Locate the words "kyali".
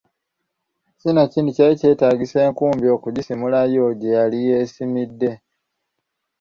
1.57-1.73